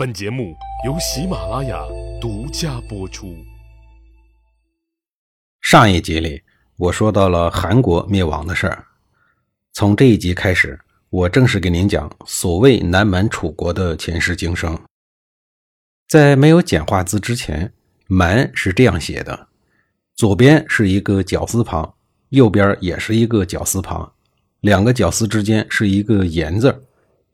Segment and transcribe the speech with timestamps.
[0.00, 0.56] 本节目
[0.86, 1.78] 由喜马拉雅
[2.22, 3.36] 独家播出。
[5.60, 6.40] 上一集里，
[6.78, 8.86] 我说到了韩国灭亡的事儿。
[9.74, 14.80] 从这一集开始，我正式给您讲所谓南蛮楚国的前世今生。
[16.08, 17.70] 在没有简化字之前
[18.08, 19.48] ，“蛮”是这样写的：
[20.16, 21.92] 左边是一个绞丝旁，
[22.30, 24.10] 右边也是一个绞丝旁，
[24.60, 26.86] 两个绞丝之间是一个“言”字，“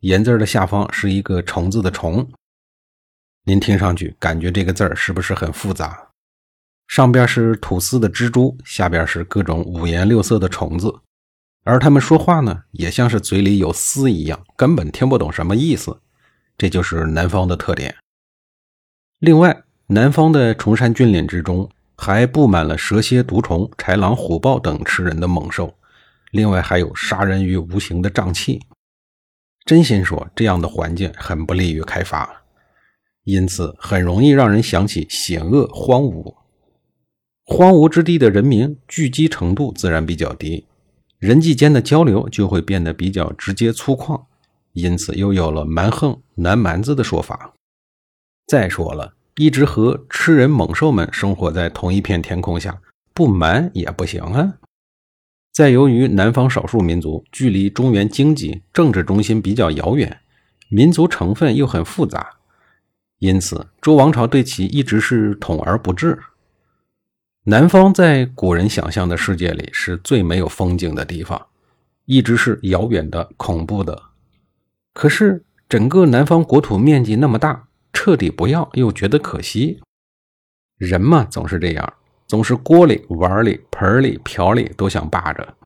[0.03, 2.29] 言”字的下方是一个“虫”字的“虫”。
[3.49, 6.09] 您听上去感觉这个字儿是不是很复杂？
[6.89, 10.93] 上边是吐丝的蜘蛛，下边是各种五颜六色的虫子，
[11.63, 16.01] 而他们说话呢，也像是嘴里有丝一样，根本听不懂什么意思。
[16.59, 17.95] 这就是南方的特点。
[19.21, 25.73] 另外，南方的崇山峻岭之中还布满了蛇蝎毒虫、豺狼虎豹等吃人的猛兽，
[26.33, 28.61] 另外还有杀人于无形的瘴气。
[29.65, 32.43] 真心说，这样的环境很不利于开发。
[33.27, 36.37] 因此，很容易让人想起险恶荒芜。
[37.45, 40.65] 荒芜之地的人民聚集程度自然比较低，
[41.19, 44.27] 人际间的交流就会变得比较直接粗犷，
[44.75, 47.53] 因此又有了“蛮横”“南蛮子”的说法。
[48.47, 52.81] 再说了，一直和吃人猛兽们生活在同一片天空下，
[53.13, 54.59] 不蛮也不行啊。
[55.53, 60.21] 再由于南方少数民族距离中原经济政治中心比较遥远，
[60.69, 62.36] 民族成分又很复杂。
[63.19, 66.19] 因此，周王朝对其一直是统而不治。
[67.45, 71.47] 南方在古人想象的世界里是最没有风景的地方，
[72.05, 74.03] 一直是遥远的、恐怖的。
[74.93, 79.81] 可是，整个南方国土面积那么大，彻底不要又觉得可惜。
[80.77, 81.95] 人嘛，总是这样，
[82.27, 85.57] 总是锅里、碗里、盆里、瓢里都想霸着。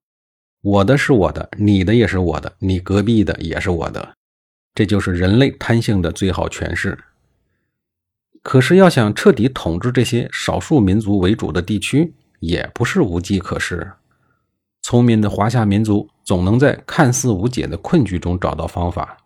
[0.62, 4.14] 我的是我的，你的也是我的，你隔壁的也是我的，
[4.74, 6.96] 这就是人类贪性的最好诠释。
[8.42, 13.92] 可是，要想彻底统治这些少数民族为主的地区，也不是无计可施。
[14.82, 19.18] 聪明的华夏民族总能在看似无解的困局中找到方法，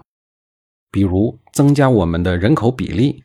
[0.90, 3.22] 比如增加我们的人口比例。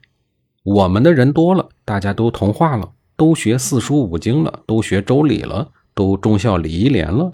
[0.63, 7.31] 我们的人多了，大家都同化了，都学四书五经了，都学周礼了，都忠孝礼义廉了，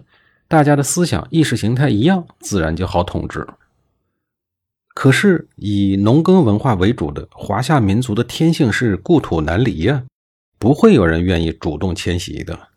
[0.48, 3.46] 大家的思想意识形态一样，自然就好统治。
[4.96, 10.06] 可是，以农耕文化为主的华夏民族的天性是故土难离呀，
[10.58, 12.70] 不会有人愿意主动迁徙的。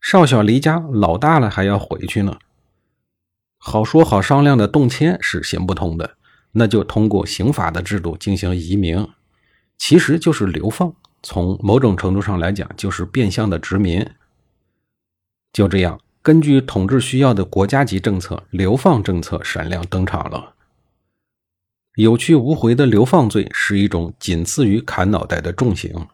[0.00, 2.38] 少小离家，老大了还要回去呢。
[3.58, 6.14] 好说好商量的动迁是行不通的，
[6.52, 9.08] 那就通过刑法的制度进行移民，
[9.76, 10.94] 其实就是流放。
[11.20, 14.08] 从某种程度上来讲，就是变相的殖民。
[15.52, 20.54] 就这样，根据统治需要的国家级政策，流放政策闪亮登场了。
[21.96, 26.06] 有去无回的流放罪是一种仅次于砍脑袋的重刑，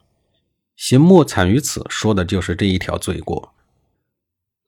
[0.75, 3.53] 刑莫惨于此，说的就是这一条罪过。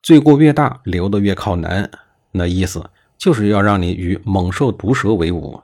[0.01, 1.89] 罪过越大，流的越靠南，
[2.31, 5.61] 那意思就是要让你与猛兽毒蛇为伍。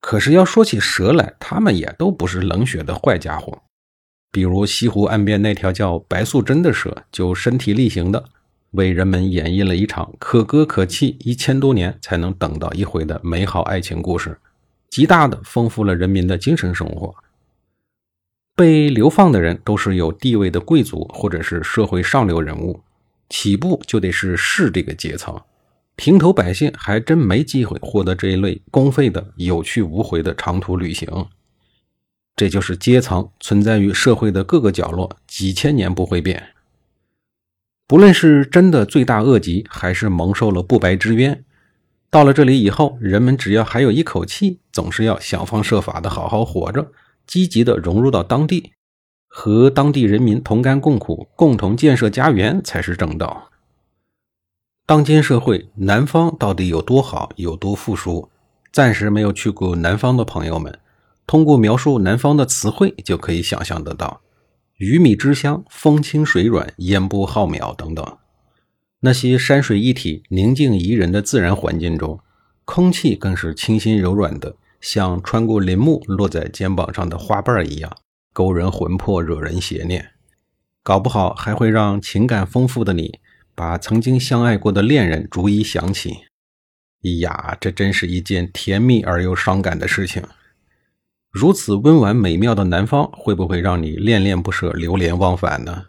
[0.00, 3.62] 可是要说起蛇来，他们也都不是冷血的坏家伙，
[4.30, 8.24] 比如西湖岸边那条叫白素贞的蛇，就身体力行的。
[8.72, 14.38] 为人们演绎了一场可歌可泣、一千多年才能等到一回的美好爱情故事，
[14.90, 17.14] 极大的丰富了人民的精神生活。
[18.54, 22.82] 被流放的人都是有地位的贵族或者是社会上流人物，
[23.28, 25.38] 起步就得是士这个阶层，
[25.94, 31.26] 平头百姓还真没机会获得这一类公费的有去无回的长途旅行。
[32.34, 36.55] 这就是阶层存在于社会的各个角落，几千年不会变。
[37.88, 41.44] 不论是真的罪大恶极，还是蒙受了不白之冤，
[42.10, 46.90] 到了这里以后，人们只要还有一口气，总是要想方设法的好好活着，
[47.28, 48.72] 积极的融入到当地，
[49.28, 53.50] 和当地人民同甘共苦，共同建设家园才是正道。
[54.84, 58.28] 当今社会，南方到底有多好，有多富庶？
[58.72, 60.76] 暂时没有去过南方的朋友们，
[61.24, 64.22] 通过描述南方的词汇就可以想象得到。
[64.76, 68.18] 鱼米之乡，风清水软，烟波浩渺等等，
[69.00, 72.20] 那些山水一体、宁静宜人的自然环境中，
[72.66, 77.90] 空气更是清新柔软的，像穿过林木落在肩膀上的花瓣一样，
[78.34, 80.10] 勾人魂魄，惹人邪念。
[80.82, 83.18] 搞不好还会让情感丰富的你，
[83.54, 86.18] 把曾经相爱过的恋人逐一想起。
[87.20, 90.22] 呀，这真是一件甜蜜而又伤感的事情。
[91.38, 95.84] 如此温婉美妙的南方，会不会让你恋恋不舍、流连忘返呢？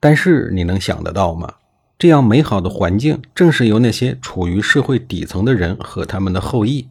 [0.00, 1.54] 但是你能想得到吗？
[1.96, 6.88] 这样美好的环境，正是由那些处于社会底层的人和他们的后裔，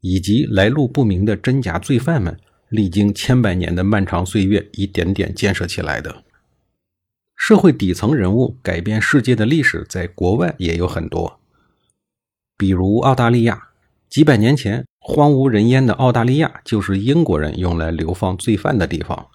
[0.00, 2.36] 以及来路不明的真假罪犯们，
[2.70, 6.24] 历经千百年的漫长岁月，一点点建设起来的。
[7.36, 11.38] 社会底层人物改变世界的历史，在国外也有很多，
[12.56, 13.68] 比如澳大利亚，
[14.08, 19.28] 几百年前荒无人烟的澳大利亚，就是英国人用来流放罪犯的地方。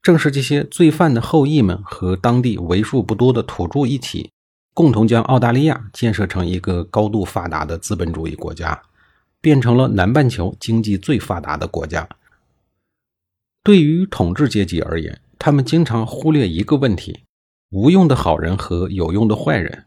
[0.00, 4.30] 正是这些罪犯的后裔们和当地为数不多的土著一起，
[4.72, 8.80] 共同将澳大利亚建设成一个高度发达的资本主义国家，
[9.40, 12.08] 变成了南半球经济最发达的国家。
[13.64, 17.24] 对于统治阶级而言，他们经常忽略一个问题：
[17.70, 19.84] 无用的好人和有用的坏人。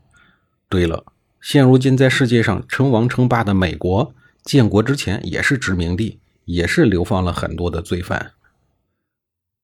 [0.67, 1.05] 对了，
[1.39, 4.13] 现如今在世界上称王称霸的美国，
[4.43, 8.31] 建国之前也是殖民地，也是流放了很多的罪犯。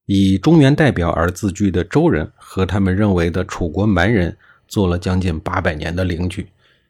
[0.05, 4.37] 以中原代表而自居的周人和他们认为的楚国蛮人
[4.67, 6.47] 做了将近八百年的邻居，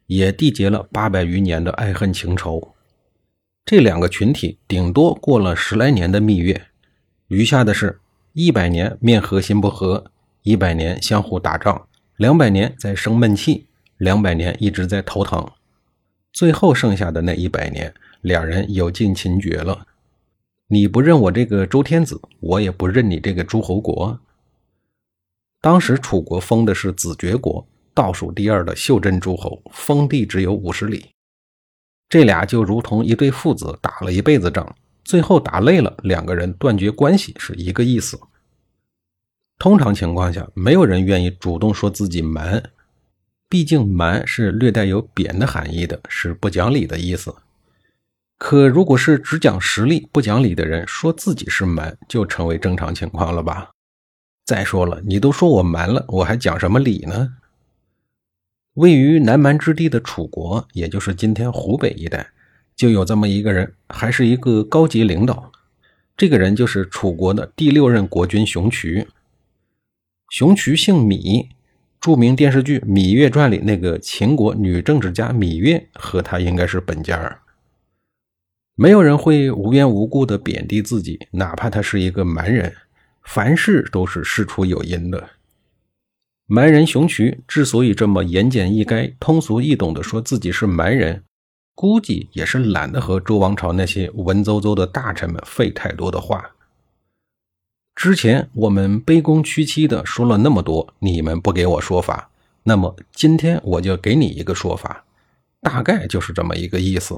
[0.08, 2.74] 也缔结了八百余年的爱恨情仇。
[3.66, 6.68] 这两个群体顶多过了十来年的蜜月，
[7.30, 8.00] 余下的是
[8.34, 10.12] 一百年面和心不和，
[10.44, 11.88] 一百年相互打仗，
[12.18, 13.66] 两百年在生闷气，
[13.98, 15.50] 两百年一直在头疼，
[16.36, 19.88] 最后剩下的那一百年，两人有尽情绝了。
[20.68, 24.20] 你不认我这个周天子，我也不认你这个诸侯国。
[25.62, 31.06] 当时楚国封的是子爵国，倒数第二的袖珍诸侯，封地只有五十里。
[32.10, 38.20] 这俩就如同一对父子打了一辈子仗，最后打累了，两个人断绝关系是一个意思。
[39.58, 42.62] 通常情况下，没有人愿意主动说自己蛮，
[43.56, 47.34] 毕竟蛮是略带有贬的含义的，是不讲理的意思。
[48.38, 53.70] 可如果是只讲实力不讲理的人，说自己是蛮，就成为正常情况了吧？
[54.44, 57.36] 再说了，你都说我蛮了，我还讲什么理呢？
[58.74, 62.32] 位于南蛮之地的楚国，也就是今天湖北一带，
[62.76, 65.50] 就有这么一个人，还是一个高级领导。
[66.18, 69.08] 这个人就是楚国的第六任国君熊渠。
[70.30, 71.48] 熊渠姓芈，
[72.06, 77.40] 著名电视剧《芈月传》里那个秦国女政治家芈月，和他应该是本家儿。
[78.76, 82.72] 没有人会无缘无故的贬低自己，哪怕他是一个蛮人。
[83.24, 85.32] 凡事都是事出有因的。
[86.46, 91.24] 蛮人熊渠之所以这么言简意赅、通俗易懂的说自己是蛮人，
[91.74, 96.55] 估计也是懒得和周王朝那些文绉绉的大臣们费太多的话。
[97.96, 102.30] 之前我们卑躬屈膝的说了那么多，你们不给我说法，
[102.64, 105.06] 那么今天我就给你一个说法，
[105.62, 107.16] 大概就是这么一个意思。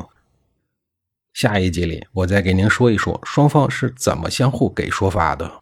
[1.34, 5.62] 下一集里，我再给您说一说双方是怎么相互给说法的。